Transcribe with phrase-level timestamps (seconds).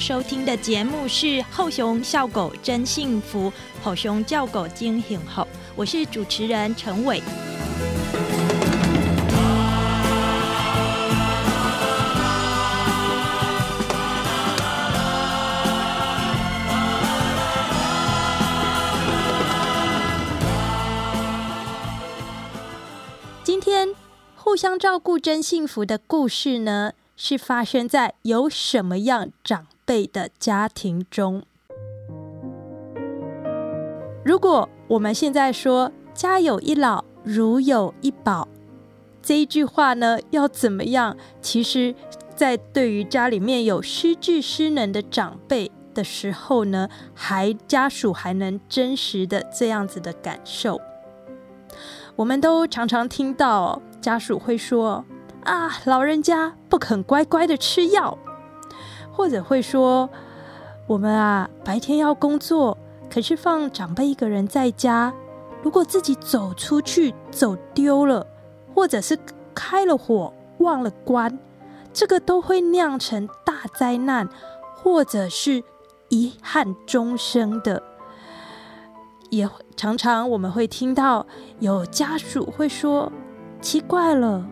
[0.00, 3.50] 收听的节目是《后熊笑狗真幸福》，
[3.84, 5.46] 后熊叫狗惊醒后，
[5.76, 7.22] 我是主持人陈伟。
[23.44, 23.94] 今天
[24.34, 31.42] 互相照顾真幸福的故事呢，是发生在有什么样长辈的家庭中。
[34.24, 38.46] 如果我们现在说“家有一老，如有一宝”
[39.20, 41.16] 这一句话呢，要怎么样？
[41.42, 41.92] 其实，
[42.36, 50.80] 在对于家里面有失智失能的长辈的时候呢，还家属还能真实的这样子的感受。
[52.14, 55.04] 我们都常常听到家属会说
[55.42, 58.16] ：“啊，老人家不肯乖乖的吃药。”
[59.20, 60.08] 或者会说
[60.88, 62.78] ：“我们啊，白天要工作，
[63.12, 65.12] 可是放长辈一个人在家，
[65.62, 68.26] 如果自己走出去走丢了，
[68.74, 69.18] 或者是
[69.54, 71.38] 开了火忘了关，
[71.92, 74.26] 这个都会酿成大灾难，
[74.74, 75.62] 或者是
[76.08, 77.82] 遗憾终生的。”
[79.28, 79.46] 也
[79.76, 81.26] 常常我们会听到
[81.58, 83.12] 有家属会说
[83.60, 84.46] ：“奇怪了，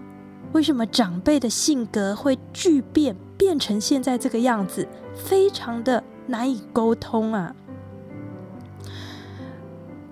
[0.52, 7.54] 为什么长辈的性格会巨变，变成现在这个样子，非常的难以沟通啊！”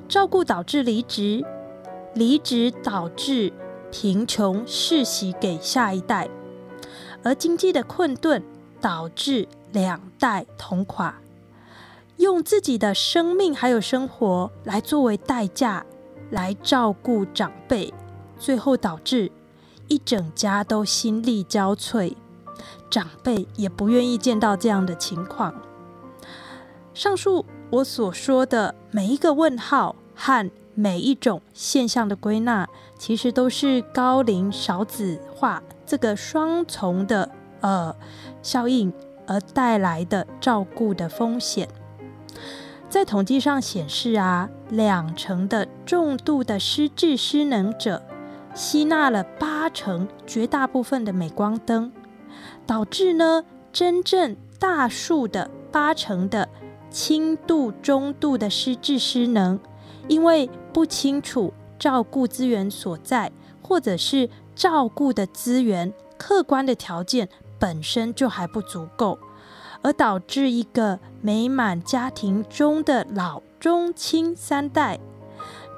[0.08, 1.44] 照顾导致离职，
[2.14, 3.52] 离职导致
[3.90, 6.28] 贫穷世袭给下一代，
[7.22, 8.42] 而经济的困顿
[8.80, 11.16] 导致两代同垮。
[12.18, 15.84] 用自己的生命还有生活来作为代价
[16.30, 17.92] 来照顾长辈，
[18.38, 19.30] 最后导致
[19.88, 22.14] 一整家都心力交瘁，
[22.96, 25.54] 长辈也不愿意见到这样的情况。
[26.94, 32.66] 上述我所说的每一个问号和每一种现象的归纳，
[32.98, 37.28] 其实都是高龄少子化这个双重的
[37.60, 37.94] 呃
[38.40, 38.90] 效应
[39.26, 41.68] 而带来的照顾的风险。
[42.88, 48.02] 在统计上显示啊，两成的重度的失智失能者
[48.54, 51.92] 吸纳了八成绝大部分的镁光灯，
[52.66, 56.48] 导致呢真正大数的八成的
[56.90, 59.58] 轻度中度的失智失能，
[60.08, 63.32] 因为不清楚照顾资源所在，
[63.62, 69.18] 或者是照顾的资源客观的条件本身就还不足够。
[69.82, 74.98] 而导致一个美满家庭中的老中青三代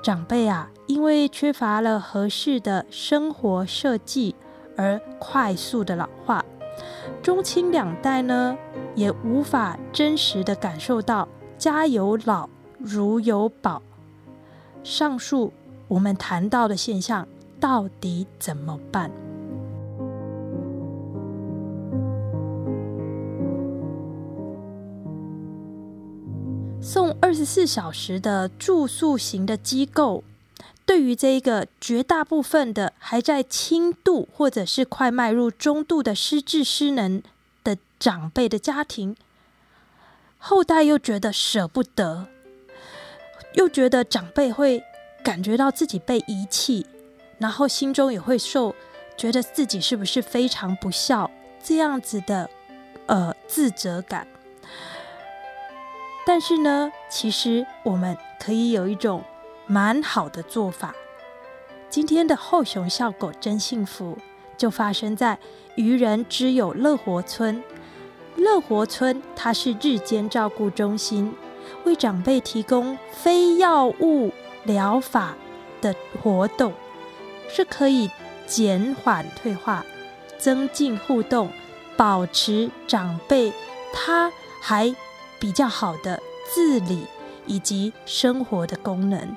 [0.02, 4.34] 长辈啊，因为缺乏了合适的生活设计
[4.78, 6.42] 而快速的老化。
[7.20, 8.56] 中青两代呢，
[8.94, 11.28] 也无法真实的感受到
[11.58, 13.82] 家有老如有宝。
[14.84, 15.52] 上述
[15.88, 17.26] 我们谈到的现象，
[17.58, 19.10] 到底怎么办？
[26.80, 30.22] 送二十四小时的住宿型的机构，
[30.88, 37.22] 对于这一个绝大部分的还在轻度或者是快迈入中度的失智失能
[37.62, 39.14] 的长辈的家庭，
[40.38, 42.28] 后代又觉得舍不得，
[43.52, 44.82] 又觉得长辈会
[45.22, 46.86] 感觉到自己被遗弃，
[47.36, 48.74] 然后心中也会受
[49.14, 51.30] 觉得自己是不是非常不孝
[51.62, 52.48] 这样子的
[53.04, 54.26] 呃自责感。
[56.24, 59.22] 但是呢，其实我们可以有一种
[59.68, 60.94] 蛮好的做法。
[61.88, 64.18] 今天的后熊笑狗真幸福，
[64.56, 65.38] 就发生在
[65.76, 67.62] 愚人之友乐活村。
[68.34, 71.32] 乐活村它是日间照顾中心，
[71.84, 74.32] 为长辈提供非药物
[74.64, 75.36] 疗法
[75.80, 76.72] 的活动，
[77.48, 78.10] 是可以
[78.46, 79.84] 减缓退化、
[80.38, 81.50] 增进互动、
[81.96, 83.52] 保持长辈
[83.92, 84.94] 他还。
[85.40, 86.20] 比较好的
[86.52, 87.06] 自理
[87.46, 89.36] 以及生活的功能。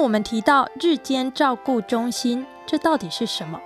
[0.00, 3.60] 我们提到日间照顾中心，这到底是什么？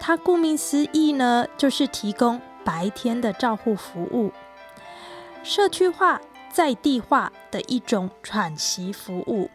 [0.00, 4.32] 它顾名思义呢，就是提供白天的照护服务，
[5.42, 6.20] 社区化、
[6.50, 9.50] 在地化的一种喘息服务。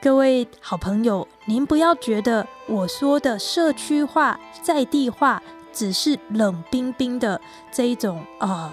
[0.00, 7.40] 各位好朋友，您不要觉得我说的社区化、在地化只是冷冰冰的
[7.72, 8.72] 这一种呃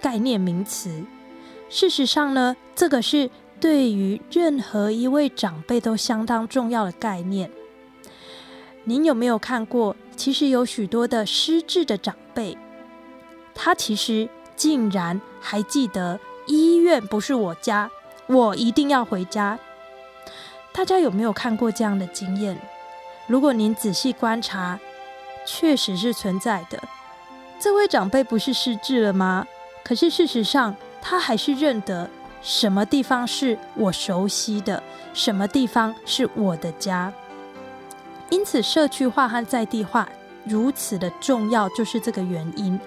[0.00, 1.04] 概念名词。
[1.68, 3.30] 事实上呢，这个是
[3.64, 7.50] 对于任何一位长辈都相当重要的概念。
[8.84, 9.96] 您有没有看过？
[10.14, 12.58] 其实有许多的失智的长辈，
[13.54, 17.90] 他其实竟然还记得医院不是我家，
[18.26, 19.58] 我一定要回家。
[20.70, 22.60] 大家有没有看过这样的经验？
[23.26, 24.78] 如果您仔细观察，
[25.46, 26.78] 确实是存在的。
[27.58, 29.46] 这位长辈不是失智了吗？
[29.82, 32.10] 可是事实上，他还是认得
[32.44, 34.80] 什么地方是我熟悉的，
[35.12, 37.12] 什么地方是我的家。
[38.30, 40.08] 因此，社区化和在地化
[40.44, 42.78] 如此的重要，就是这个原因。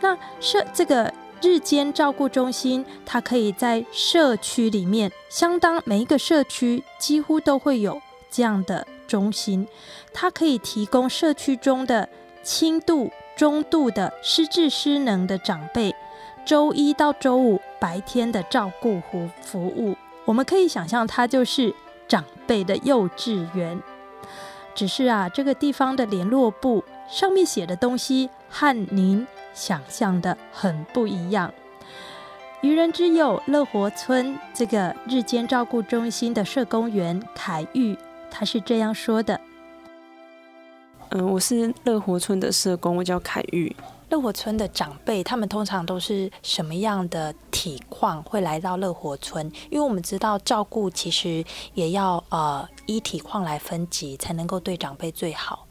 [0.00, 1.12] 那社这个。
[1.42, 8.00] 日间照顾中心，它可以在社区里面，相当每一个社区几乎都会有
[8.30, 9.68] 这样的中心。
[10.14, 12.08] 它可以提供社区中的
[12.42, 15.94] 轻度、中度的失智失能的长辈，
[16.46, 19.96] 周一到周五白天的照顾服服务。
[20.24, 21.74] 我们可以想象，它就是
[22.08, 23.82] 长辈的幼稚园。
[24.74, 29.26] 只是啊，这个地方的联络部上面写的东西和您。
[29.52, 31.52] 想象的很不一样。
[32.60, 37.96] 愚人之友乐活村这个日间照顾中心的社工员凯玉，
[38.30, 39.40] 他是这样说的
[41.08, 43.74] ：“嗯，我是乐活村的社工，我叫凯玉。
[44.08, 49.44] 乐活村的长辈，他们通常都是什么样的体况会来到乐活村？
[49.70, 51.44] 因为我们知道照顾其实
[51.74, 55.66] 也要呃依体况来分级，才能够对长辈最好。”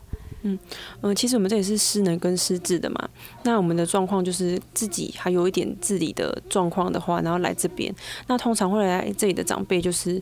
[0.47, 0.59] 嗯
[1.01, 3.09] 嗯，其实我们这里是失能跟失智的嘛。
[3.41, 7.91] 那我们的状况就是自己还有一点自理的状况的话，然后来这边。
[8.27, 10.21] 那通常会来这里的长辈，就是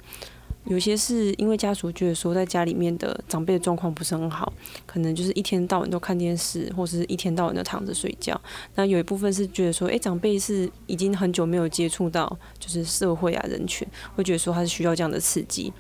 [0.66, 4.52] 有些是因为家属觉得说在家里面的长辈的状况不是很好，
[4.86, 8.40] 可能就是一天到晚都看电视，或是一天到晚都躺着睡觉。
[8.76, 15.72] 那有一部分是觉得说，哎，长辈是已经很久没有接触到就是社会啊人群，会觉得说他是需要这样的刺激。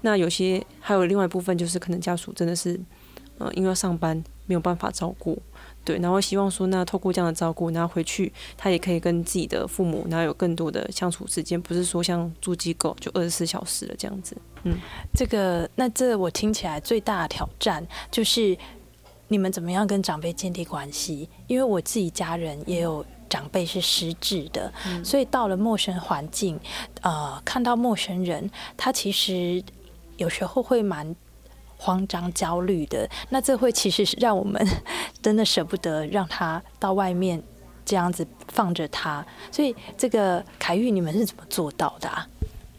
[0.00, 2.80] 那有些还有另外一部分就是可能家属真的是。
[3.38, 5.40] 呃，因为要上班没有办法照顾，
[5.84, 14.36] 对，然后希望说，那透过这样的照顾，然后回去他也可以跟自己的父母，然后有更多的相处时间，不是说像住机构就二十四小时了这样子。
[14.62, 14.76] 嗯，
[15.12, 18.56] 这个那这我听起来最大的挑战就是
[19.26, 21.28] 你们怎么样跟长辈建立关系？
[21.48, 24.72] 因为我自己家人也有长辈是失智的，
[25.04, 26.60] 所以到了陌生环境，
[27.00, 29.62] 呃，看到陌生人，他其实
[30.16, 31.16] 有时候会蛮。
[31.82, 34.64] 慌张、焦虑的，那这会其实是让我们
[35.20, 37.42] 真的舍不得让他到外面
[37.84, 39.26] 这样子放着他。
[39.50, 42.08] 所以，这个凯玉，你们是怎么做到的？
[42.08, 42.24] 啊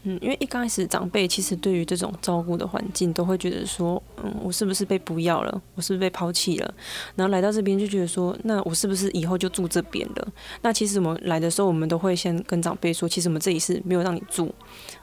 [0.06, 5.62] 嗯，因为一开始长辈其实对于这种照顾的环境，都会觉得说，嗯，我是不是被不要了？
[5.74, 6.74] 我是不是被抛弃了？
[7.16, 10.28] 然后来到这边就觉得说，那我是不是以后就住这边了？
[10.60, 14.54] 那其实我们来的时候，我们都会先跟长辈说，其实我们这里是没有让你住。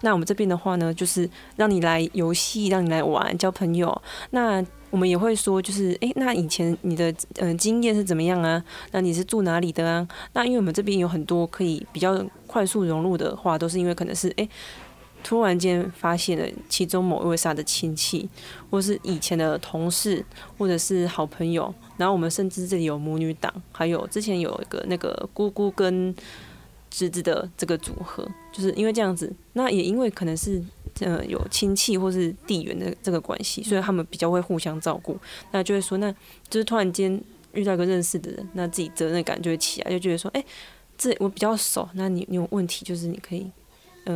[0.02, 4.00] 那我们这边的话呢，就是让你来游戏，让你来玩，交朋友。
[4.30, 8.64] 那我们也会说，就是诶，那以前你的嗯经验是怎么样啊？
[8.92, 10.08] 那你是住哪里的啊？
[10.34, 14.48] 那因为我们这边有很多可以比较快速融入的话，都是因为可能是诶。
[15.24, 18.28] 突然间发现了其中某一位是他的亲戚，
[18.70, 20.24] 或是以前的同事，
[20.58, 21.74] 或者是好朋友。
[21.98, 26.16] 然后我们甚至这里有母女档，还有之前有一个那个姑姑跟
[26.90, 29.32] 侄子的这个组合，就是因为这样子。
[29.54, 30.62] 那也因为可能是
[31.00, 35.16] 呃有亲戚或是地缘的这个关系，所以他们比较会互相照顾。
[35.52, 36.12] 那就会说，那
[36.50, 37.22] 就是突然间
[37.54, 40.44] 遇到一个认识的人，那自己责任感就会起来，就觉得说，哎，
[40.98, 43.52] 这我比较熟，那你你有问题就是你可以。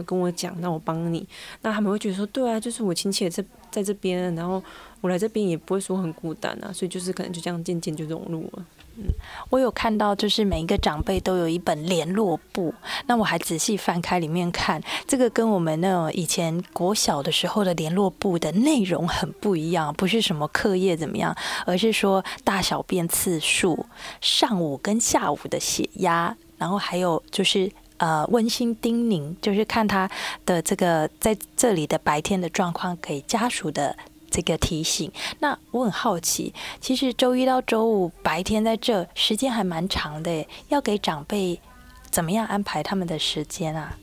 [0.04, 1.28] 跟我讲，那我帮你，
[1.62, 4.62] 那他们会觉得说，对啊，就是我亲戚也在在这边，然后
[5.02, 8.66] 我来这边也不会说很孤单啊，所以就是可能就这样渐渐就融入了。
[8.98, 9.04] 嗯，
[9.50, 12.74] 我有看到，就是每一个长辈都有一本联络簿，
[13.08, 21.36] 那我还仔细翻开里面看，这个跟我们那以前国小的时候的联络簿的内容很不一样，不是什么课业怎么样，
[21.66, 23.86] 而是说大小便次数、
[24.22, 27.70] 上午跟下午的血压，然后还有就是。
[27.98, 30.10] 呃，温馨叮咛就是看他
[30.46, 33.96] 的这个在这里的白天的状况，给家属的
[34.30, 35.12] 这个提醒。
[35.40, 41.60] 那我很好奇，其实周一到周五白天在这时间还蛮长的，要给长辈
[42.10, 43.96] 怎么样安排他们的时间啊？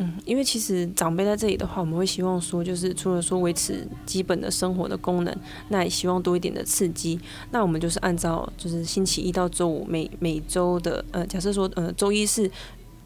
[0.00, 5.36] 嗯，因为其实长辈在这里的话，我们会希望说，就是除了说维持基本的生活的功能，
[5.70, 7.18] 那也希望多一点的刺激。
[7.50, 12.48] 那我们就是按照就是星期一到周五每每周的呃，假设说呃周一是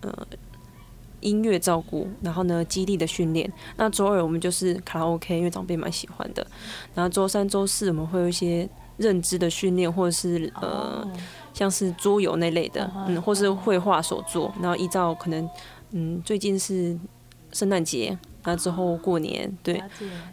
[0.02, 0.26] 呃
[1.21, 3.50] 音乐照顾，然后呢基地的训练。
[3.76, 6.47] 那周二我们就是卡拉 OK，因为长辈蛮喜欢的。
[6.94, 11.06] 然后周三、周四我们会有一些认知的训练，或者是呃
[11.54, 14.52] 像是桌游那类的，嗯，或是绘画手作。
[14.61, 15.49] 然后依照可能。
[15.94, 16.99] 嗯，最近是
[17.52, 19.78] 圣诞节，那之后过年，对。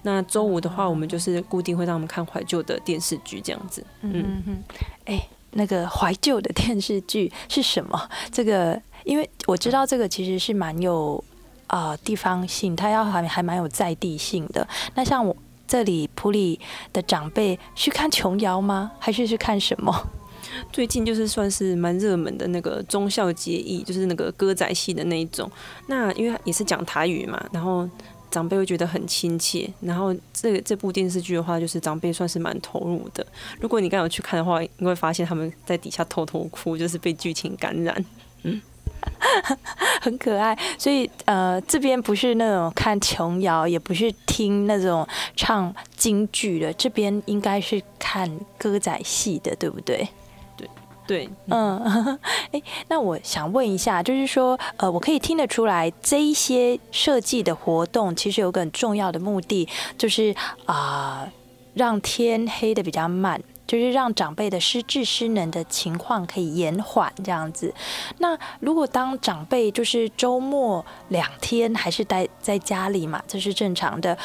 [0.03, 3.85] 那周五的话，我们就是固定会让我们看怀旧的电视剧，这样子。
[3.99, 4.63] 嗯嗯。
[5.03, 8.09] 哎，那个怀旧的电视剧是什么？
[8.31, 11.24] 这个，因为我知道这个其实是蛮有
[11.68, 14.68] 啊地方性，它要还还蛮有在地性的。
[14.96, 15.36] 那像我
[15.68, 16.60] 这里普里
[16.91, 18.91] 的长辈去看琼瑶吗？
[19.00, 19.94] 还是去看什么？
[20.74, 25.50] 最近就是算是蛮热门的那个忠孝节义，就是那个歌仔戏的那一种。
[25.88, 27.88] 那因为也是讲台语嘛，然后
[28.32, 29.72] 长辈会觉得很亲切。
[29.79, 33.24] 然后这这部电视剧的话，就是长辈算是蛮投入的。
[33.60, 38.03] 如果你刚有去看的话，你会发现他们在底下偷偷哭，就是被剧情感染。
[38.41, 38.60] 嗯，
[40.01, 40.58] 很可爱。
[40.77, 50.08] 所以呃，这边不是那种看琼瑶，也不是听那种唱京剧的，这边应该是看歌仔戏的，对不对？
[50.56, 50.68] 对
[51.08, 51.79] 对，嗯，
[52.53, 61.27] 哎，那我想问一下，就是说，呃，我可以听得出来，这一些设计的活动其实有个很重要的目的，就是啊，
[61.74, 67.71] 让天黑的比较慢，就是让长辈的失智失能的情况可以延缓这样子。
[68.17, 74.17] 那如果当长辈就是周末两天还是待在家里嘛，这是正常的，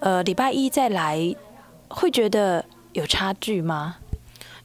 [0.00, 1.16] 呃，礼拜一再来，
[1.86, 3.98] 会觉得有差距吗？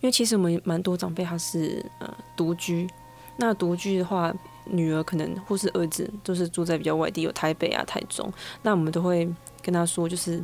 [0.02, 2.90] 因为其实我们蛮多长辈他是呃独居，
[3.38, 4.34] 那独居的话，
[4.66, 9.30] 女儿可能或是儿子都是住在比较外地，有台北啊、台中，那我们都会
[9.62, 10.44] 跟他说，就是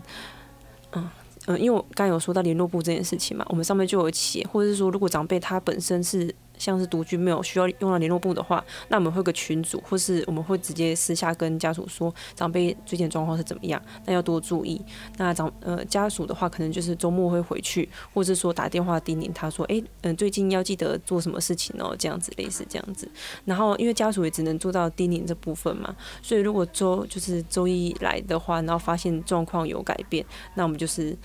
[1.50, 6.34] 嗯，因为我刚有说到联络部这件事情嘛，我们上面就有写，或者是说如果长辈他本身是。
[6.60, 14.80] 像是独居没有需要用到联络部的话，那我们会个群组，或是我们会直接私下跟家属说长辈最近状况是怎么样，那要多注意。
[15.18, 23.10] 那长呃家属的话，可能就是周末会回去，或是说打电话叮咛他说，哎嗯最近要记得做什么事情哦，这样子类似这样子。
[23.46, 30.26] 然后因为家属也只能做到叮咛这部分嘛，所以如果周就是周一来的话，然后发现状况有改变，
[30.56, 31.18] 那我们就是。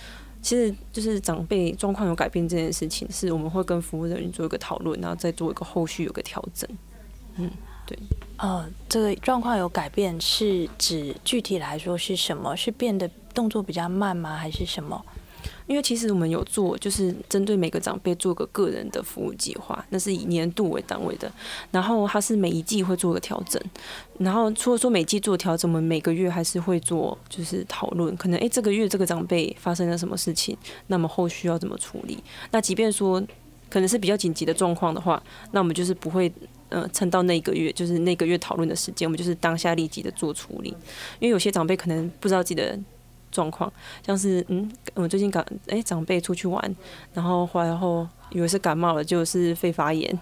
[0.44, 6.68] 其实就是长辈状况有改变这件事情，是我们会跟服务人员做一个讨论，然后再做一个后续有个调整。
[7.36, 7.50] 嗯，
[7.86, 7.98] 对。
[8.36, 12.54] 呃，这个状况有改变是指具体来说是什么？
[12.54, 14.36] 是变得动作比较慢吗？
[14.36, 15.02] 还是什么？
[15.66, 21.30] 因为其实我们有做，就是针对每个长辈做个个人的服务计划，那是以年度为单位的。
[21.70, 23.60] 然后它是每一季会做个调整，
[24.18, 30.54] 然后除了说每季做调整，我们每个月还是会做，就是讨论，可能诶这个月这个长辈发生了什么事情，
[30.88, 32.22] 那么后续要怎么处理？
[32.50, 33.22] 那即便说
[33.70, 36.30] 可能是比较紧急的状况的话，那我们就是不会
[36.68, 40.68] 呃撑到那个月，就是那个月讨论的时间，我们就是当下立即的做处理。
[41.20, 42.78] 因为有些长辈可能不知道自己的。
[43.34, 43.70] 状况
[44.06, 46.76] 像是嗯，我最近感哎长辈出去玩，
[47.12, 50.18] 然后回来后以为是感冒了，就是肺发炎，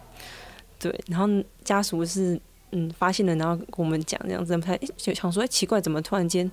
[0.78, 1.28] 对，然后
[1.62, 2.40] 家属是
[2.70, 6.50] 嗯发现了，然后跟我们讲这样子，不太就想说哎奇怪，怎么突然间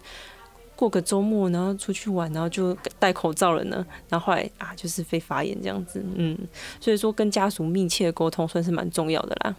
[0.76, 3.86] 过个周末，然后出去玩，然后就戴口罩了呢？
[4.10, 6.38] 然后后来啊就是肺发炎这样子，嗯，
[6.82, 9.56] 所以说跟家属密切沟通算是蛮重要的啦。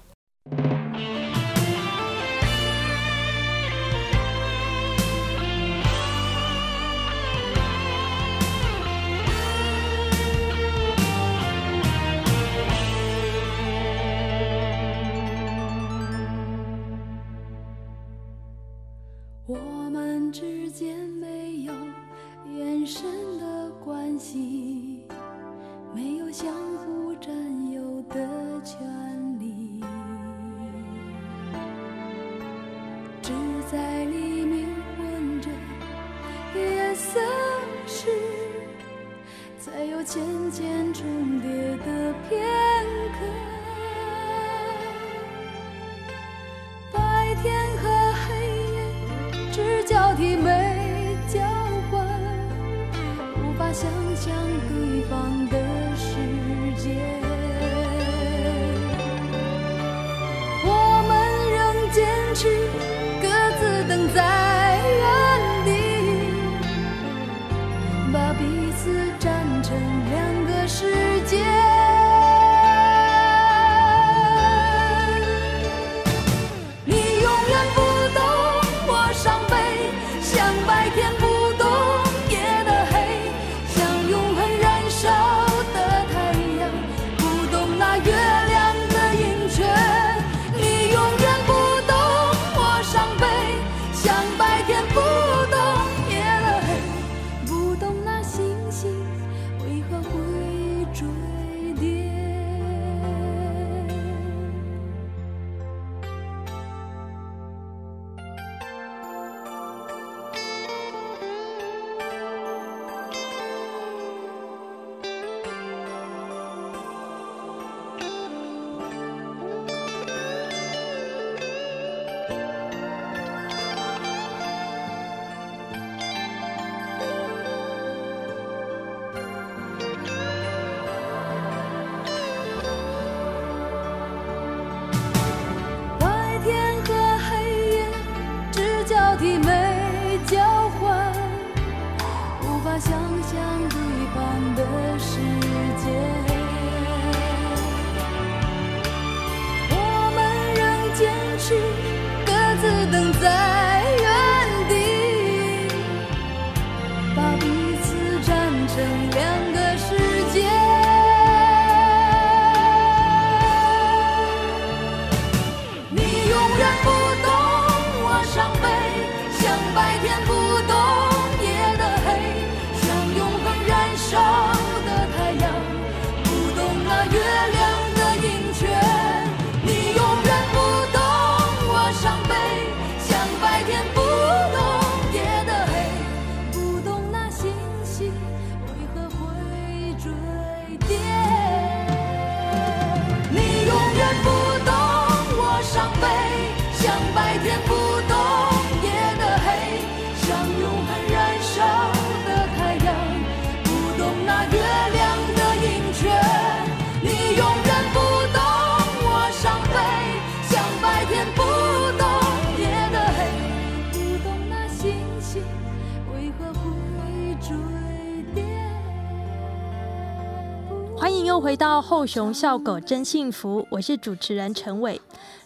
[221.41, 225.01] 回到后熊笑狗真幸福，我是主持人陈伟。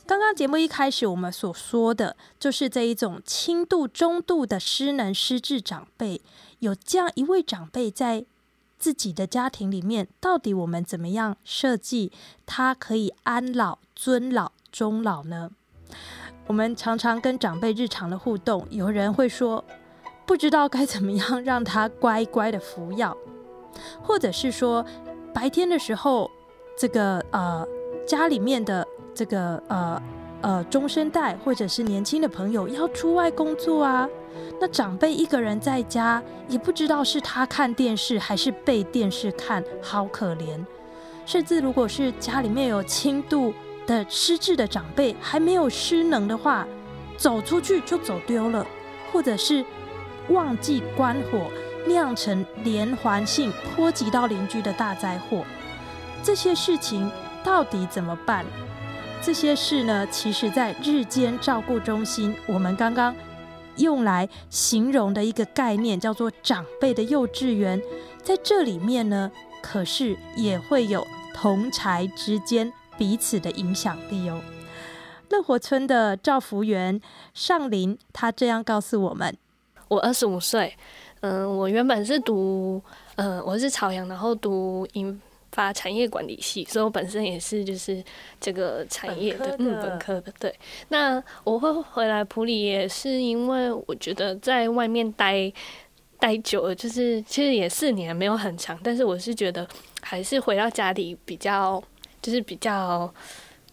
[0.04, 6.20] 刚刚节目一开始我们所说的，就是这一种轻度、中度的失能失智长辈，
[6.58, 8.24] 有这样一位长辈在
[8.76, 12.10] 自己的家庭里面，到底我们怎么样设计
[12.44, 15.52] 他可以安老、尊老、终老呢？
[16.48, 19.64] 我们常常跟长辈日常的互动，有人会说
[20.26, 23.16] 不知道该怎么样让他乖乖的服药，
[24.02, 24.84] 或者是说
[25.34, 26.30] 白天的时候，
[26.78, 27.66] 这个呃
[28.06, 30.02] 家里面的这个呃
[30.40, 34.08] 呃中生代或者是年轻的朋友要出外工作啊，
[34.60, 40.64] 那长辈一个人在家，也不知道是他看电视还是被电视看，好可怜。
[41.26, 43.52] 甚至如果是家里面有轻度
[43.86, 46.66] 的失智的长辈，还没有失能的话，
[47.16, 48.64] 走出去就走丢了，
[49.12, 49.64] 或者是
[50.28, 51.50] 忘记关火，
[51.86, 55.44] 酿成连环性波及到邻居的大灾祸。
[56.22, 57.10] 这些事情
[57.42, 58.44] 到底怎么办？
[59.22, 63.14] 这些事呢，其实在日间照顾中心，我们刚刚
[63.76, 67.80] 用来形容的一个概念叫做长辈的幼稚园，
[68.22, 69.30] 在这里面呢，
[69.62, 74.40] 可是也会有同才之间彼此的影响力哦。
[75.30, 77.00] 乐活村的赵福元
[77.32, 79.36] 上林，他这样告诉我们：
[79.88, 80.76] 我二十五岁，
[81.24, 82.78] 嗯，我原本是读，
[83.16, 88.04] 嗯，我是朝阳，然后读研发产业管理系，所以我本身也是就是
[88.38, 90.30] 这个产业的，嗯，本科的。
[90.38, 90.54] 对，
[90.88, 95.50] 那我会回来普里，也是因为我觉得在外面待
[96.18, 99.66] 待久了，就是其实也四年没有很长，但是我是觉得
[100.02, 101.82] 还是回到家里比较，
[102.20, 103.10] 就是比较，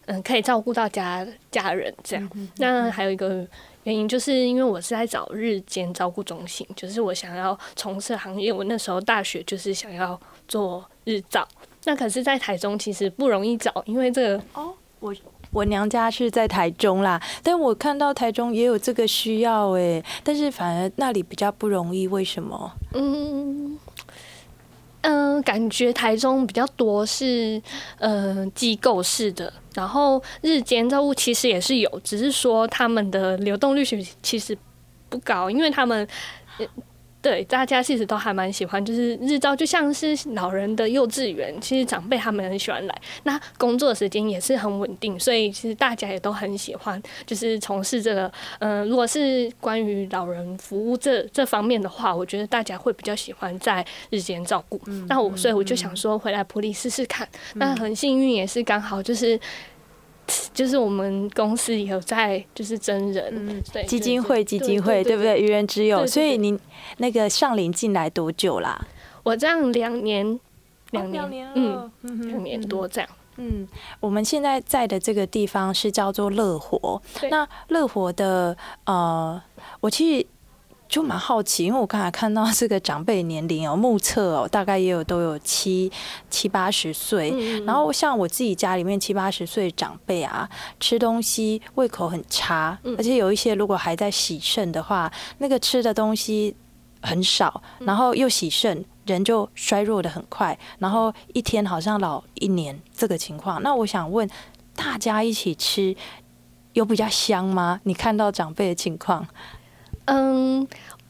[0.06, 2.32] 嗯，可以照顾到家家人这样。
[2.56, 3.46] 那还有一个。
[3.84, 8.54] 原因就是因为我是在找日间照顾中心，就是我想要从事行业。
[8.54, 11.48] 我那时候大学就是想要做日照，
[11.86, 15.16] 那可是，在台中其实不容易找，因为这个哦，我
[15.52, 22.72] 我娘家是在台中啦，但我看到台中也有这个需要哎，但是反而那里比较不容易，为什么？
[22.94, 23.78] 嗯
[25.02, 27.62] 嗯，感觉台中比较多是
[27.98, 33.84] 呃机构式的，然后日间照顾其实也是有，只是说他们的流动率
[34.22, 34.58] 其实
[35.10, 36.08] 不高，因为他们。
[37.22, 43.02] 对，大家其实都还蛮喜欢，就是日照就像是老人的幼稚园，其实长辈他们很喜欢来。
[43.24, 48.32] 那工作时间也是很稳定，所以其实大家也都很喜欢，就是从事这个。
[48.60, 54.82] 嗯，如果是关于老人服务这这方面的话，我觉得大家会比较喜欢在日间照顾。
[55.08, 57.28] 那我所以我就想说回来普利试试看。
[57.54, 59.40] 那很幸运也是刚好就是。
[60.54, 65.40] 就是我们公司也有在，就是真人，对基金会基金会，对不对？
[65.40, 66.60] 愚人之友，所以您
[66.98, 68.80] 那个上林进来多久啦？
[69.24, 70.40] 我这样两年，
[70.92, 71.92] 两年，嗯，
[72.28, 73.10] 两年多这样。
[73.38, 73.68] 嗯，
[74.00, 77.02] 我们现在在的这个地方是叫做乐活。
[77.30, 79.42] 那乐活的呃，
[79.80, 80.28] 我其实。
[80.92, 85.90] 就蛮好奇，因为我刚才看到这个长辈年龄哦， 目测哦，大概也有都有七
[86.30, 87.34] 七八十岁。
[87.66, 90.50] 然后像我自己家里面七八十岁长辈啊，
[90.82, 96.54] 吃东西胃口很差，而且有一些如果还在洗肾的话，那个吃的东西
[97.02, 103.64] 很少，然后又洗肾，人就衰弱的很快，然后一天好像老一年这个情况。
[103.64, 104.30] 那我想问，
[104.76, 105.96] 大家一起吃
[106.74, 107.80] 有比较香吗？
[107.84, 109.26] 你看到长辈的情况？
[110.06, 110.68] 嗯，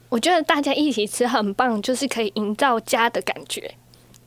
[0.10, 3.74] 我觉得大家一起吃很棒，就是可以营造家的感觉。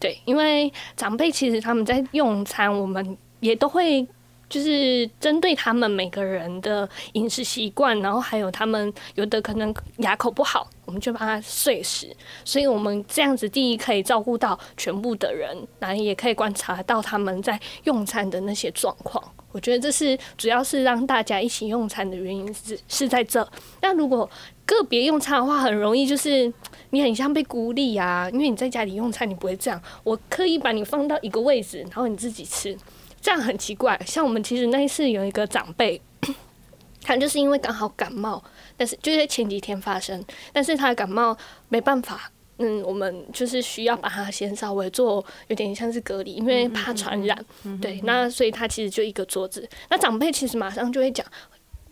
[0.01, 4.07] 对，因为长辈其实他们在用餐，我们也都会
[4.49, 12.15] 就是针对他们每个人的饮食习惯，然后还有他们有的可能牙口不好，我们就帮他碎食。
[12.45, 19.23] 所以我们这样子，第一可以照顾到全部的人，然后也可以观察到他们在用餐的那些状况。
[19.53, 23.49] 我觉得这是主要是让大家一起用餐的原因是是在这。
[23.81, 24.29] 那如果
[24.67, 26.53] 个别用餐的话，很容易就是
[26.91, 29.81] 你很像被孤立啊，因为你在家里用餐，你不会这样。
[30.03, 32.77] 我刻意把你放到一个位置，然后你自己吃，
[33.21, 34.01] 这样很奇怪。
[34.07, 36.01] 像我们其实那一次有一个长辈，
[37.03, 38.43] 他就是因为刚好感冒，
[38.77, 41.37] 但是就在前几天发生，但是他的感冒
[41.69, 42.31] 没办法。
[42.59, 47.45] 嗯，我们就是需要把他先稍微做有点像是隔离，因为怕传染。
[47.83, 49.69] 对，那所以他其实就一个桌子。
[49.91, 51.27] 那长辈其实马上就会讲，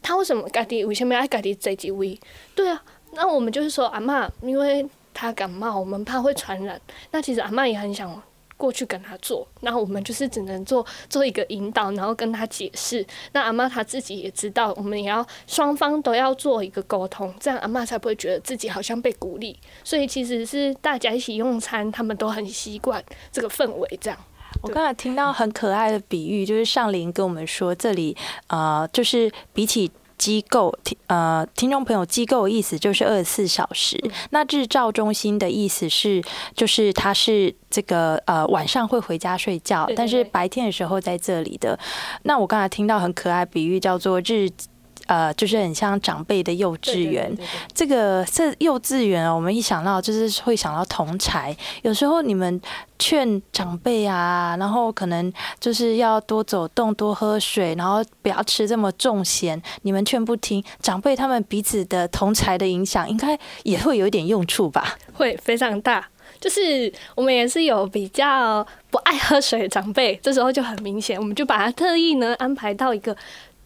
[0.03, 2.19] 他为什么家己为什么要家己这几位？
[2.55, 6.81] 对啊，那我们就是说阿嬷，因为他感冒，我们怕会传染。
[7.12, 8.21] 那其实阿嬷也很想
[8.57, 13.05] 过去跟他做，那我们就是只能做做一个引导，然后跟他解释。
[13.33, 19.59] 那阿妈她自己也知道，我们也要双方都要做一个沟通，这样阿妈才不会觉得自己好像被孤立。
[19.83, 24.19] 所以其实是大家一起用餐，他们都很习惯这个氛围，这样。
[24.61, 28.17] 我刚才听到很可爱的比喻，就是上林跟我们说，这里
[28.49, 33.99] 呃，就是比起机构，听呃，听众朋友，机构的意思就是二十四小时。
[34.31, 36.23] 那日照中心的意思是，
[36.55, 41.77] 就是它是这个呃晚上会回家睡觉，但是白天的时候在这里的。
[42.23, 44.49] 那我刚才听到很可爱比喻，叫做日
[45.07, 47.29] 呃，就是很像长辈的幼稚园。
[47.35, 51.57] 对对对对这个这幼稚园啊，我们一想到就是会想到同才。
[51.83, 52.61] 有时候你们
[52.99, 59.61] 劝长辈啊，然后可能就是要多走动、多喝水，然后不要吃这么重咸。
[59.83, 64.97] 你们劝不听，长辈他们彼此的同才的影响，应该也会有一点用处吧？
[65.12, 66.09] 会非常大。
[66.41, 73.17] 就是我们也是有比较不爱喝水的长辈，这时候就很明显，我们就把他特意呢安排到一个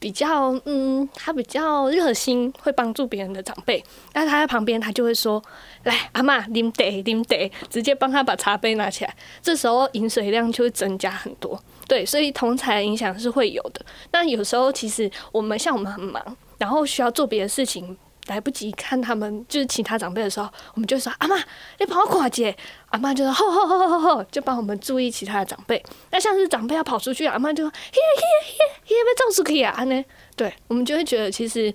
[0.07, 3.83] 比较嗯，他比较热心，会帮助别人的长辈。
[4.13, 5.43] 但是他在旁边，他就会说
[5.83, 11.61] ：“来，阿嬷啉茶，啉茶，直接帮他把茶杯拿起来。”这时候饮水量就会增加很多。
[11.89, 13.85] 对，所以同才的影响是会有的。
[14.13, 17.99] 那有时候其实我们像我们很忙，然后需要做别的事情。
[18.27, 21.37] 来不及看他们就是其他长辈的时候，我们就说阿妈，
[21.79, 22.57] 你帮我跨姐。
[22.91, 25.83] 阿妈就说吼吼吼吼吼，就帮我们注意其他的长辈。
[26.11, 30.05] 那像是长辈要跑出去，阿妈就说嘿嘿嘿嘿，被照出去啊呢？
[30.35, 31.73] 对，我们就会觉得其实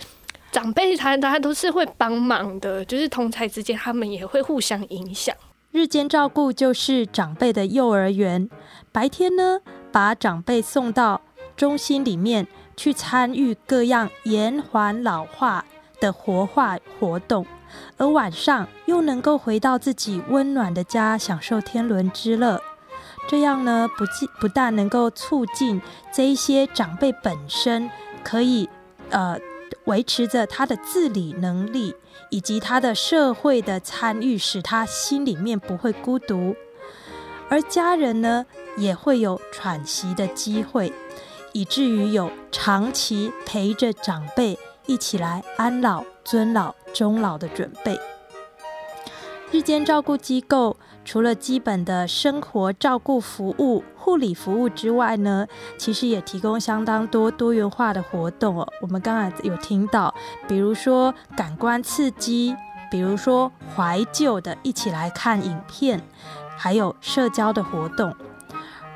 [0.51, 5.35] 长辈他大家都是会帮忙的，就是同才之间他们也会互相影响。
[5.71, 8.49] 日间照顾就是长辈的幼儿园，
[8.91, 9.61] 白天呢，
[9.91, 11.21] 把长辈送到
[11.55, 15.65] 中心里面去参与各样延缓老化
[16.01, 17.45] 的活化活动，
[17.95, 22.61] 而晚上又能够回到自己温暖的家，享受天伦之乐。
[23.29, 27.89] 这样呢，不仅不但能够促进这一些长辈本身
[28.23, 28.67] 可以
[29.11, 29.37] 呃
[29.85, 31.95] 维持着他的自理能力，
[32.29, 36.55] 以及他的社会的参与，使他心里面不会孤独，
[37.47, 40.91] 而家人呢也会有喘息的机会，
[41.53, 44.57] 以至于有长期陪着长辈
[44.91, 47.97] 一起来安老、尊老、终老的准备。
[49.49, 50.75] 日间照顾机构
[51.05, 58.67] 除了基本的生活照顾服务、护理服务之外呢，其实也提供相当多多元化的活动哦。
[58.81, 60.13] 我们刚才有听到，
[60.45, 62.53] 比如说感官刺激，
[62.91, 66.01] 比如说怀旧的一起来看影片，
[66.57, 68.13] 还有社交的活动。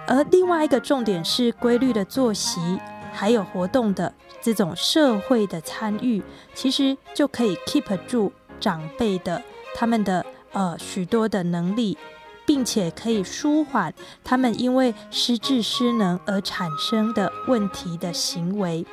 [0.07, 2.79] 而另外一个重点是规律的作息，
[3.13, 4.13] 还有活动的
[4.45, 6.21] 这种社会的参与，
[6.53, 9.41] 其实就可以 keep 住长辈的
[9.73, 11.97] 他们的呃许多的能力，
[12.45, 13.91] 并且可以舒缓
[14.23, 18.85] 他们因为失智失能而产生的问题的行为。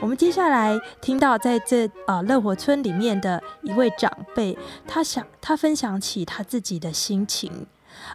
[0.00, 7.68] 我们接下来听到在这呃乐活村里面的一位长辈，他想他分享起他自己的心情。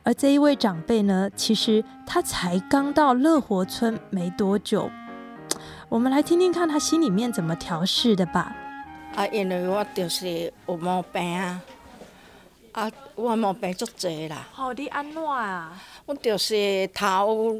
[0.04, 4.92] 而这一位长辈呢，其实他才刚到乐活村没多久，
[5.92, 8.56] 我们来听听看他心里面怎么调试的吧。
[9.14, 11.62] 啊，因为我就是有毛病啊，
[12.72, 14.48] 啊，我毛病足济啦。
[14.54, 15.78] 好，你安怎啊？
[16.06, 17.58] 我就是头，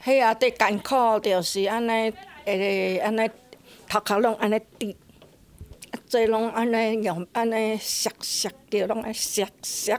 [0.00, 2.12] 迄啊伫艰苦，就是安尼，
[2.44, 3.28] 会安尼
[3.88, 4.96] 头壳拢安尼滴，
[5.90, 9.98] 啊，嘴拢安尼用安尼削削着，拢安削削，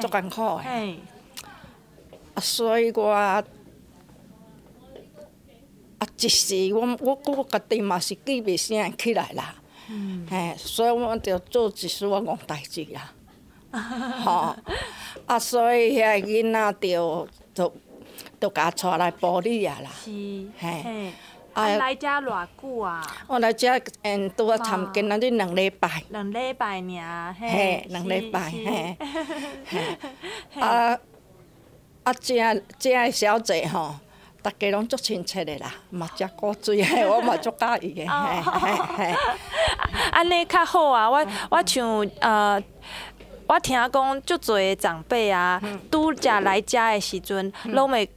[0.00, 0.58] 足艰苦的。
[0.58, 1.00] 嘿，
[2.34, 3.44] 啊，所以我
[5.98, 9.54] 啊，一时我我我家己嘛是记袂啥起来啦。
[10.30, 13.12] 嘿，所以我着做一丝我戆代志啦。
[14.24, 14.56] 吼，
[15.26, 17.72] 啊，所以遐囡仔着着
[18.40, 19.90] 着甲带来埔里啊啦。
[20.04, 20.10] 是，
[20.58, 21.12] 嘿嘿，
[21.52, 23.02] 啊啊，来遮偌久啊？
[23.26, 28.56] 我来遮，嗯拄啊参今仔日两礼拜，两礼拜尔，嘿嘿，，两礼拜，是
[29.66, 30.98] 嘿，啊
[32.04, 32.34] 啊，遮
[32.78, 33.94] 遮个小姐吼，
[34.44, 39.14] 逐家拢足亲切的啦，嘛食古锥的，我嘛足介意的，嘿嘿嘿。
[40.12, 41.08] 安尼较好啊！
[41.08, 42.62] 我我像呃，
[43.46, 45.58] 我听讲足侪的长辈啊，
[45.90, 48.08] 拄食来遮的时阵，拢会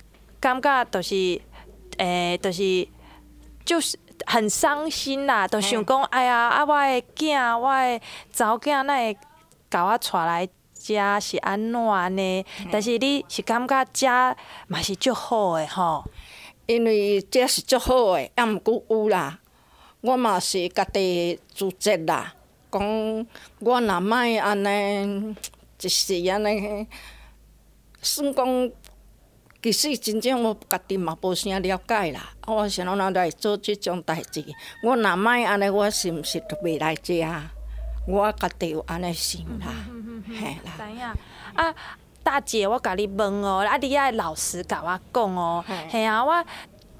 [0.42, 1.42] 感觉就是
[1.98, 2.88] 诶，就是
[3.64, 8.02] 就是很伤心啦，就想讲哎呀，啊我的囝，我的
[8.34, 9.18] 查某囝，哪会
[9.70, 10.48] 甲我带来
[10.88, 12.46] 遮是安怎呢？
[12.72, 14.08] 但是你是感觉遮
[14.68, 16.06] 嘛是足好诶吼，
[16.66, 19.40] 因为食是足好诶，啊毋过有啦。
[20.02, 22.34] 我嘛是家己自责啦，
[22.72, 22.82] 讲
[23.60, 25.36] 我若莫安尼，
[25.82, 26.88] 一时安尼，
[28.02, 28.72] 算讲，
[29.62, 32.32] 其实真正我家己嘛无啥了解啦。
[32.42, 34.46] 啊我想要来做即种代志，
[34.84, 37.14] 我若莫安尼，我是毋是就袂来遮？
[38.08, 39.68] 我家己有安尼想啦，
[40.26, 40.72] 嘿啦。
[40.78, 41.02] 知影
[41.56, 41.76] 啊？
[42.24, 46.04] 大姐，我甲你问哦，啊，你爱老实甲我讲哦嘿。
[46.04, 46.46] 啊，我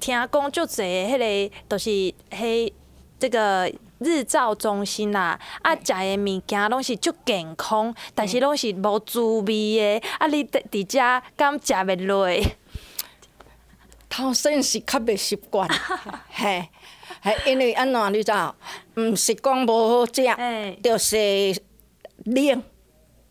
[0.00, 1.90] 听讲足侪迄个，就是
[2.30, 2.72] 迄
[3.18, 10.08] 这个日照中心啦，啊，食的物件拢是足健康，但是拢是无滋味的。
[10.18, 12.28] 啊，你伫伫遮敢食袂落？
[14.08, 15.68] 头先是较袂习惯，
[16.30, 16.66] 嘿，
[17.20, 18.54] 嘿，因为安怎你知道？
[18.96, 21.16] 毋是讲无好食嘿，就是
[22.24, 22.62] 冷，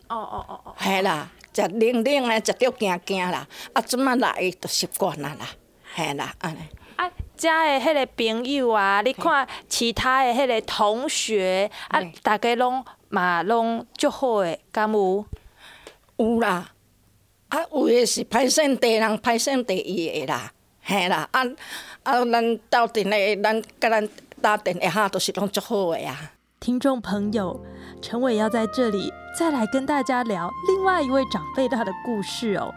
[0.08, 3.46] 哦哦哦哦，嘿啦，食冷冷的，食着惊惊啦。
[3.72, 5.46] 啊，即摆来就习惯啊啦，
[5.94, 6.58] 嘿啦，安尼。
[6.96, 15.24] 啊，遮的迄个朋友啊，你看其他的迄个同学啊嘿，大家拢嘛拢足好的，敢有？
[16.16, 16.70] 有啦，
[17.50, 21.42] 啊，有诶是歹势第人歹势第一个啦，嘿啦，啊
[22.02, 24.08] 啊，咱斗阵诶，咱甲咱
[24.40, 26.32] 打电话下都是拢足好诶啊。
[26.60, 27.64] 听众朋友，
[28.02, 32.74] 陈伟要在这里再来跟大家聊另外一位长辈他的故事哦。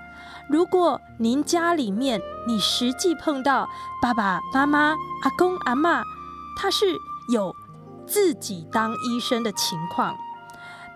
[0.48, 3.68] 如果您家里面你实际碰到
[4.02, 4.90] 爸爸妈妈、
[5.24, 6.04] 阿公阿嬷，
[6.58, 6.86] 他是
[7.34, 7.54] 有
[8.06, 10.16] 自己当医生的情况，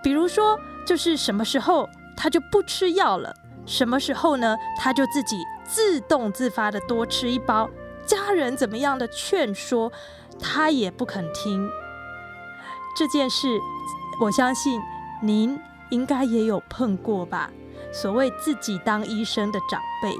[0.03, 3.33] 比如说就是什么时候他就不吃药了，
[3.65, 7.67] 什么时候呢他就自己自动自发的多吃一包，
[8.05, 9.91] 家人怎么样的劝说，
[10.39, 11.67] 他也不肯听。
[12.95, 13.59] 这件事，
[14.21, 14.81] 我相信
[15.21, 17.51] 您应该也有碰过吧？
[17.91, 20.17] 所谓自己当医生的长辈，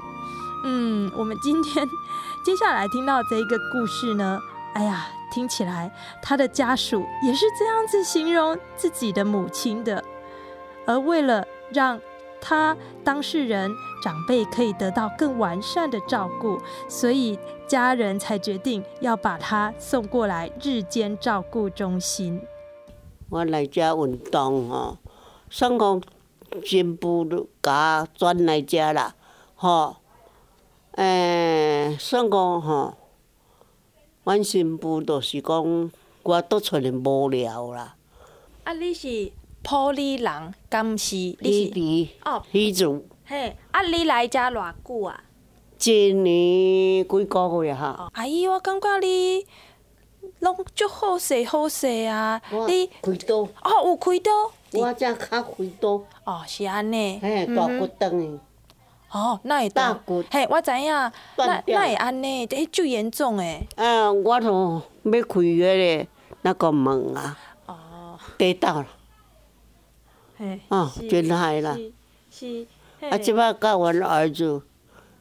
[0.64, 1.86] 嗯，我们今天
[2.44, 4.38] 接下来听到这一个故事呢，
[4.74, 5.90] 哎呀，听起来
[6.22, 10.02] 他的家属也是这样子形容自己的母亲的，
[10.86, 12.00] 而为了让
[12.40, 13.70] 他当事人
[14.02, 22.40] 长辈可以得到更完善的照顾，所以家人才决定要把他送过来日间照顾中心。
[23.28, 24.98] 我来遮运动吼，
[25.50, 26.00] 算讲
[26.64, 29.14] 新妇都甲转来遮啦，
[29.56, 29.96] 吼，
[30.92, 32.94] 诶、算讲吼，
[34.24, 35.90] 阮新妇就是讲
[36.22, 37.96] 我倒出来无聊啦，
[38.64, 41.16] 啊，你是普里人，甘是？
[41.16, 41.70] 伊你是？
[41.72, 45.22] 伫哦，迄阵嘿，啊，你来遮偌久啊？
[45.78, 49.44] 一年几个月哈，哦，阿姨，我感觉你
[50.40, 52.40] 拢足好势好势啊！
[52.50, 53.50] 我你开刀，哦
[53.84, 54.30] 有开刀？
[54.72, 55.42] 我才较开
[55.80, 57.18] 刀，哦，是安尼。
[57.22, 58.40] 嘿，大骨断的，
[59.10, 60.24] 哦，那会当大骨。
[60.30, 60.92] 嘿，我知影，
[61.36, 63.66] 那那会安尼，迄足严重诶。
[63.76, 66.06] 啊，我都要开迄个
[66.42, 68.86] 那个门啊，哦，跌倒了，
[70.36, 71.74] 嘿，哦，是真害啦。
[72.30, 72.66] 是
[73.00, 74.62] 是，啊，即摆甲阮儿子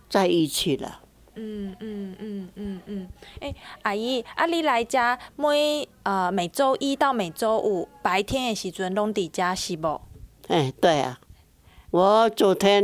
[0.09, 0.99] 在一起了。
[1.35, 2.81] 嗯嗯嗯嗯。
[2.87, 3.07] 嗯，
[3.41, 4.99] 诶、阿姨，啊，你来遮
[5.35, 10.01] 每呃每周一到每周五白天的时阵拢伫遮是无？
[10.47, 11.19] 哎，对啊，
[11.91, 12.83] 我昨天、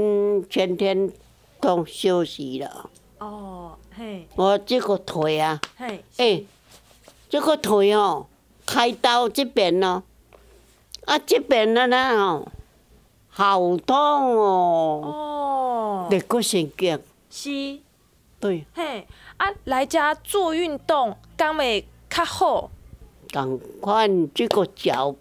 [0.49, 1.11] 前天
[1.59, 2.89] 都休息了。
[3.19, 6.43] 哦，嘿，我这个腿啊，嘿，哎，
[7.29, 8.25] 这个腿哦，
[8.65, 10.01] 开刀这边哦，
[11.05, 12.47] 啊这边的呢哦，
[13.29, 17.79] 好痛哦，哦，肋骨神经，是，
[18.41, 22.71] 对，嘿，啊，来遮做运动，敢会较好？
[23.29, 25.15] 赶快这个脚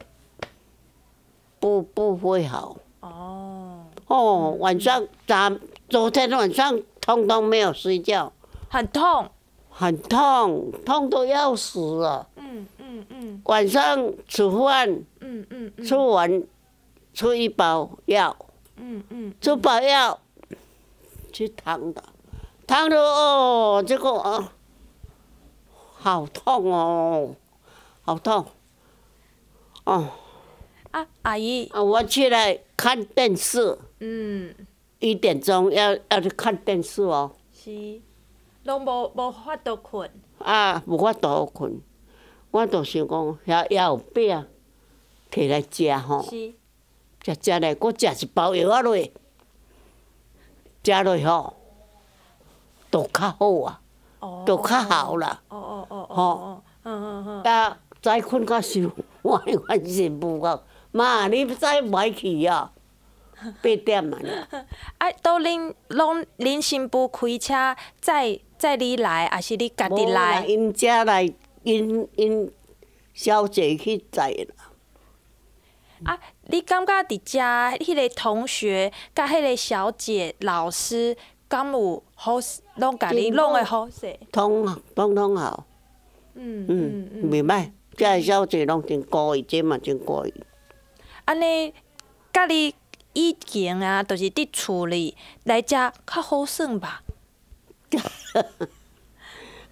[1.61, 2.76] 不不会好。
[3.00, 8.33] 哦，哦，晚上咱昨天晚上通通没有睡觉，
[8.68, 9.30] 很痛。
[9.68, 12.28] 很痛，痛得要死了。
[12.37, 16.42] 嗯嗯嗯，晚上吃饭，嗯嗯嗯吃完
[17.14, 18.37] 吃一包药，
[18.76, 20.18] 嗯嗯，吃包药
[21.33, 22.02] 去躺的，
[22.70, 24.52] 躺的哦，这个啊，
[25.98, 27.35] 好痛哦，
[28.02, 28.46] 好痛，
[29.83, 30.09] 哦，
[30.92, 34.54] 啊，阿姨，啊，我起来看电视，嗯，
[35.00, 38.00] 一点钟要要去看电视哦，是，
[38.62, 41.80] 拢无无法度困，啊，无法度困，
[42.52, 44.46] 我就想讲遐也有饼，
[45.33, 46.22] 摕来食吼。
[46.22, 46.54] 是，
[47.24, 48.96] 食食来，搁食一包药仔落，
[50.85, 51.56] 食落吼，
[52.90, 53.81] 都较好啊，
[54.20, 55.40] 哦，都较好啦。
[55.48, 58.90] 哦哦哦哦吼哦，嗯嗯嗯，啊，早困较伤，
[59.22, 60.62] 我我是无够。
[60.92, 62.72] 妈，你早买去啊？
[63.62, 64.46] 八点啊呢？
[64.98, 70.44] 啊，都恁拢恁新妇开车载载你来，还是你家己来？
[70.46, 71.22] 因遮来，
[71.62, 72.53] 因因
[73.14, 74.66] 小姐去载啦。
[76.05, 77.38] 啊，你感觉伫遮
[77.83, 81.16] 迄个同学甲迄个小姐老师，
[81.51, 82.39] 敢有好
[82.77, 84.17] 拢甲你弄诶好势？
[84.31, 85.67] 通通通好，
[86.35, 87.73] 嗯嗯袂歹。
[87.97, 90.33] 遮个小姐拢真故意，这嘛真故意。
[91.25, 91.75] 安尼
[92.33, 92.73] 甲你
[93.13, 97.03] 以前啊，就是伫厝里来遮较好耍吧？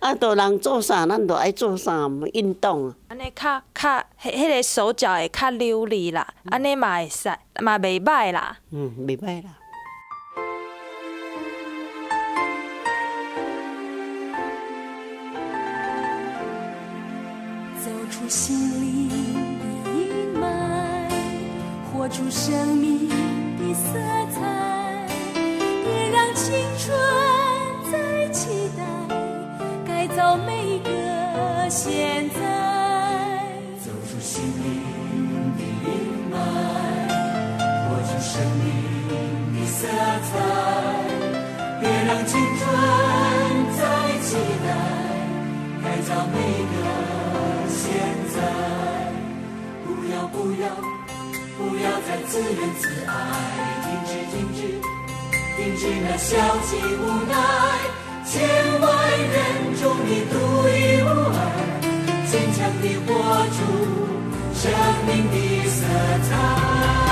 [0.01, 2.97] 啊，都人做啥，咱着爱做啥，运动啊。
[3.09, 7.29] 安尼较较迄迄个手脚会较流利啦，安尼嘛会使，
[7.63, 8.59] 嘛袂歹啦。
[8.73, 9.58] 嗯，袂歹啦。
[18.29, 19.09] 心灵
[19.59, 20.45] 的阴霾，
[21.91, 23.99] 活出生命的色
[24.35, 24.39] 彩，
[25.33, 26.87] 别让青春
[27.91, 28.85] 再期待，
[29.87, 30.91] 改造每个
[31.71, 33.43] 现在。
[33.83, 34.67] 走出心灵
[35.57, 35.91] 的阴
[36.31, 36.37] 霾，
[37.89, 38.69] 活出生命
[39.55, 39.89] 的色
[40.29, 40.37] 彩，
[41.81, 42.61] 别让青春
[43.79, 43.81] 再
[44.21, 44.37] 期
[44.67, 44.69] 待，
[45.83, 47.18] 改造每个。
[48.39, 49.13] 来，
[49.85, 50.65] 不要不要
[51.59, 53.11] 不要再自怨自艾，
[53.85, 54.61] 停止停止
[55.57, 56.31] 停止那消
[56.67, 57.33] 极无奈，
[58.25, 58.31] 千
[58.81, 58.87] 万
[59.35, 59.37] 人
[59.81, 60.35] 中你独
[60.69, 61.39] 一无二，
[62.31, 63.09] 坚强地活
[63.57, 63.59] 出
[64.55, 64.63] 生
[65.07, 65.35] 命的
[65.69, 65.77] 色
[66.29, 67.08] 彩。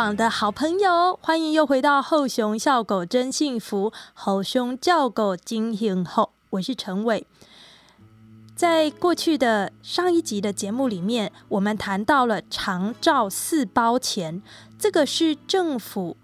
[0.00, 7.26] 网的好朋友，欢迎又回到后熊笑狗真幸福，后熊叫狗金幸后，我是陈伟。
[8.56, 14.42] 在过去的上一集的节目里面，我们谈到了长照四包钱，
[14.78, 16.16] 这个是政府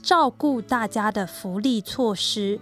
[0.00, 2.60] 照顾大家的福利措施。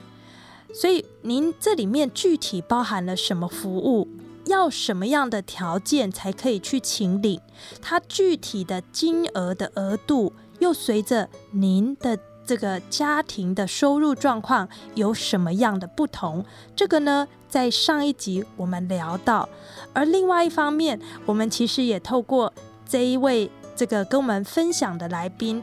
[0.73, 4.09] 所以您这里面具体包含了什么服务？
[4.47, 7.41] 要什么样的条件才可以去请领？
[7.83, 10.33] 它具体的金额的额度
[10.63, 16.45] 又随着您的这个家庭的收入状况有什么样的不同？
[16.77, 19.49] 这个呢，在上一集我们聊到，
[19.93, 22.53] 而另外一方面，我们其实也透过
[22.89, 25.61] 这一位这个跟我们分享的来宾，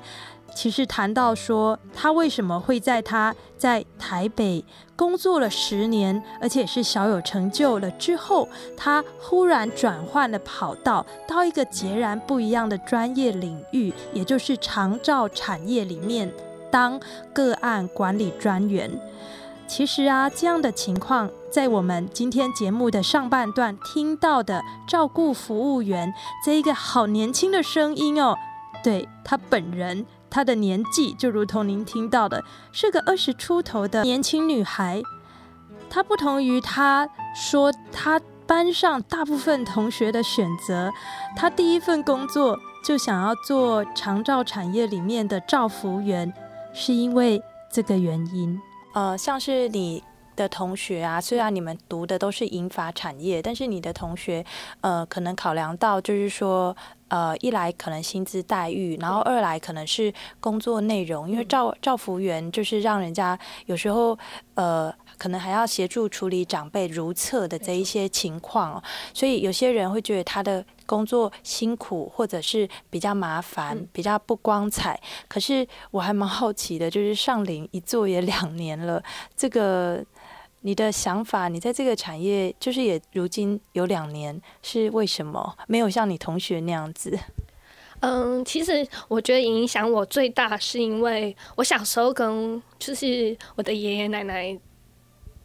[0.59, 8.45] 其实谈到说，他为什么会在他在台北工作了十年，而且是小有成就了之后，
[8.75, 16.29] 他忽然转换了跑道，到一个截然不一样的专业领域，也就是长照产业里面
[16.69, 16.99] 当
[17.31, 18.91] 个案管理专员。
[19.65, 28.35] 其实啊，这样的情况在我们今天节目的上半段听到的照顾服务员这一个好年轻的声音哦，
[28.83, 30.05] 对他本人。
[30.29, 35.01] 她的年纪就如同您听到的，是个二十出头的年轻女孩。
[35.89, 40.91] 她不同于她说她班上大部分同学的选择，
[41.35, 46.33] 她第一份工作就想要做长照产业里面的照服员，
[46.73, 48.59] 是因为这个原因。
[48.93, 50.03] 呃，像是你
[50.39, 54.43] 的同学啊，虽然你们读的都是银发产业，但是你的同学，
[54.81, 56.75] 呃，可能考量到就是说。
[57.09, 63.35] 呃，一来可能薪资待遇，然后二来可能是工作内容，因为照照服员就是让人家
[63.65, 64.15] 有时候
[64.53, 68.79] 呃，可能还要协助处理长辈如厕的这一些情况，
[69.11, 75.01] 所以有些人会觉得他的工作辛苦，或者是比较麻烦，比较不光彩。
[75.27, 79.01] 可是我还蛮好奇的，就是上林一做也两年了，
[79.35, 80.05] 这个。
[80.61, 87.17] 你的想法，你在这个产业就是也如今有两年，是为什么没有像你同学那样子？
[88.01, 94.57] 嗯，其实我觉得影响我最大是因为我小时候跟就是我的爷爷奶奶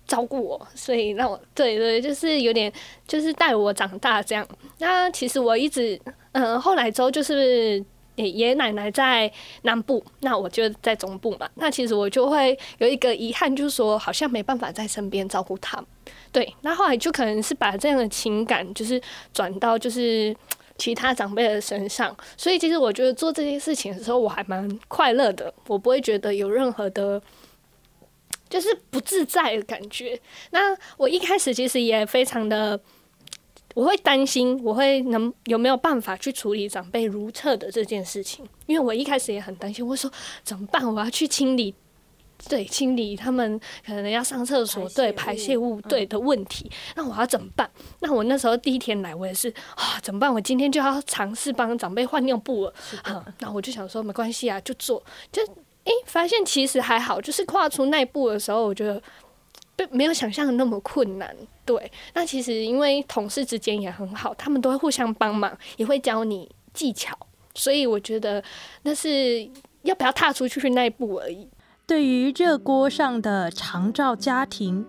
[0.07, 2.73] 照顾我，所以让我对对，就是有点
[3.07, 4.47] 就是带我长大这样。
[4.79, 6.01] 那其实我一直
[6.33, 7.85] 嗯，后来之后就是。
[8.17, 9.31] 爷爷奶奶在
[9.63, 11.49] 南部，那我就在中部嘛。
[11.57, 15.87] 那其实我就会有一个遗憾，就是说好像没办法在身边照顾他们。
[16.31, 19.01] 对，那后来就可能是把这样的情感，就是
[19.33, 20.35] 转到就是
[20.79, 22.17] 其他长辈的身上。
[22.37, 27.21] 所以其实我觉得做这件事情的时候，我还蛮快乐的，我不会觉得有任何的，
[28.49, 30.21] 就是不自在的感觉。
[30.51, 32.81] 那我一开始其实也非常的。
[33.75, 38.47] 我会担心，我会能有没有办法去处理长辈如厕的这件事情？
[38.67, 40.11] 因为我一开始也很担心，我说
[40.45, 40.83] 怎么办？
[40.87, 41.75] 我要去清理，
[42.49, 46.71] 对，清理他们可能要上厕所，对，排泄物，对的问题。
[46.95, 47.69] 那我要怎么办？
[48.01, 50.33] 那我那时候第一天来，我也是啊，怎么办？
[50.33, 52.75] 我今天就要尝试帮长辈换尿布了。
[53.03, 55.03] 好，那我就想说没关系啊，就做，
[55.33, 55.43] 就
[55.83, 59.03] 诶，发现其实还好，就是跨出那一步的时候，我觉得。
[59.91, 61.35] 没有想象的那么困难。
[61.65, 67.17] 对，那其实因为同事之间也很好，他们都会互相帮忙，也会教你技巧，
[67.55, 68.43] 所以我觉得
[68.83, 69.49] 那是
[69.83, 71.49] 要不要踏出去那一步而已。
[71.87, 74.87] 对于热锅上的长照家庭，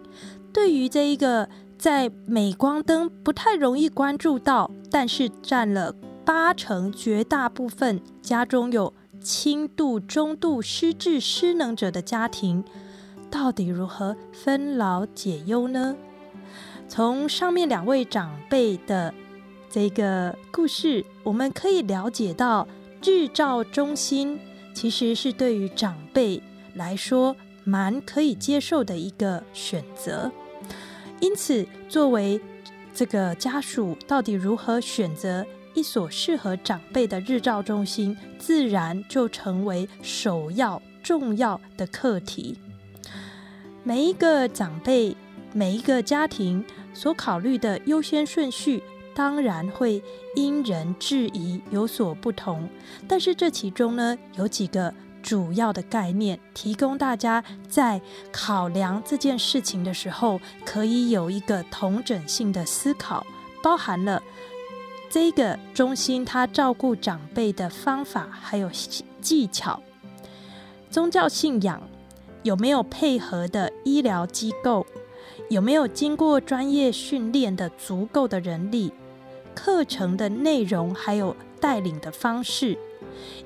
[0.53, 12.63] 对于这一个在镁光灯不太容易关注到，但是占了八成绝大部分家中有轻度、中度失智失能者的家庭。
[13.36, 15.93] 到底如何分劳解忧呢？
[16.88, 19.13] 从上面两位长辈的
[19.69, 22.65] 这个故事，我们可以了解到，
[23.03, 24.39] 日照中心
[24.73, 26.41] 其实是对于长辈
[26.75, 30.31] 来说蛮可以接受的一个选择。
[31.19, 32.39] 因此，作为
[32.93, 42.57] 这个家属，到底如何选择一所适合长辈的日照中心，自然就成为首要重要的课题。
[43.88, 45.15] 每一个长辈、
[45.53, 48.81] 每一个家庭所考虑的优先顺序，
[49.13, 50.03] 当然会
[50.36, 52.67] 因人制宜有所不同。
[53.07, 63.23] 但是这其中呢，有几个主要的概念，提供大家在考量这件事情的时候，可以有一个同整性的思考，
[63.61, 64.19] 包含了
[65.11, 68.71] 这个中心他照顾长辈的方法，还有
[69.21, 69.79] 技巧、
[70.89, 71.79] 宗教信仰。
[72.46, 74.86] 有没有配合的医疗机构？
[75.50, 78.93] 有没有经过专业训练的足够的人力？
[79.56, 82.78] 课程的内容还有带领的方式？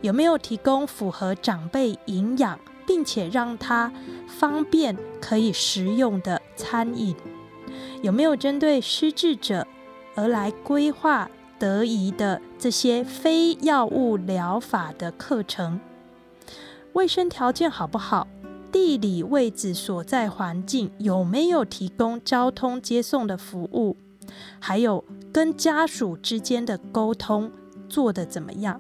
[0.02, 3.89] 有没有提供符合长辈营养，并且让他
[4.28, 7.16] 方便可以食用的餐饮？
[8.02, 9.66] 有没有针对失智者
[10.14, 15.80] 而来规划得宜的这些非药物疗法的课程？
[16.91, 18.28] 卫生条件好不好？
[18.72, 23.97] 地理位置所在环境有没有提供交通接送的服务？
[24.59, 25.03] 还有
[25.34, 27.51] 跟家属之间的沟通
[27.88, 28.80] 做得怎么样？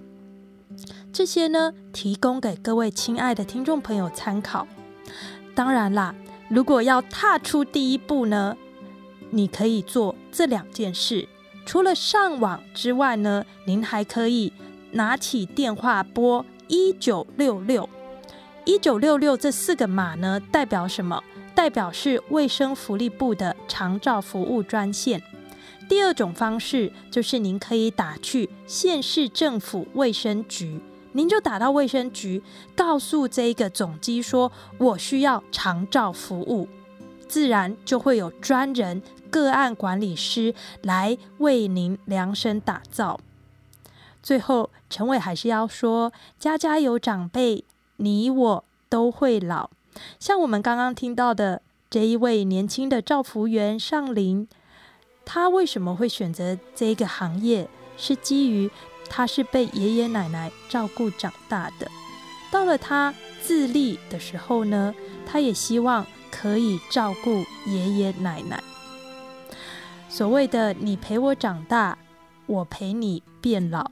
[1.11, 4.67] 这些呢，提供给各位亲爱的听众朋友参考。
[5.55, 6.13] 当然啦，
[6.49, 8.55] 如果要踏出第一步呢，
[9.31, 11.27] 你可以做这两件事。
[11.65, 14.53] 除了上网之外呢，您还可以
[14.91, 17.89] 拿起电话拨一九六六。
[18.69, 21.23] 一九六六这四个码呢，代表什么？
[21.55, 25.19] 代表是卫生福利部的长照服务专线。
[25.87, 30.79] 第二种方式就是您可以打去县市政府卫生局，
[31.13, 32.43] 您就打到卫生局，
[32.75, 36.67] 告诉这个总机说，我需要长照服务，
[37.27, 39.01] 自然就会有专人
[39.31, 40.53] 个案管理师
[40.83, 43.19] 来为您量身打造。
[44.21, 47.63] 最后，陈伟还是要说，家家有长辈，
[47.99, 49.69] 你我都会老。
[50.19, 54.47] 像我们刚刚听到的这一位年轻的照福员上林，
[55.25, 57.67] 他为什么会选择这个行业？
[57.97, 58.71] 是基于
[59.09, 61.89] 他是被爷爷奶奶照顾长大的。
[62.49, 64.95] 到了他自立的时候呢，
[65.25, 68.63] 他也希望可以照顾爷爷奶奶。
[70.07, 71.97] 所谓的“你陪我长大，
[72.45, 73.91] 我陪你变老”，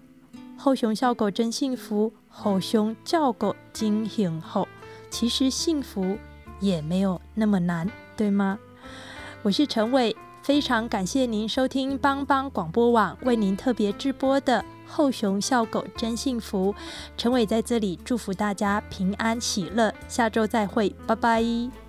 [0.58, 4.68] 后熊笑狗真幸福，后熊叫狗真幸福。
[5.10, 6.20] 其实幸福
[6.60, 8.60] 也没有那么难，对吗？
[9.42, 16.72] 我是陈伟，非常感谢您收听帮帮广播网为您特别直播的《后熊笑狗真幸福》。
[17.18, 21.87] 陈伟在这里祝福大家平安喜乐，下周再会，拜拜。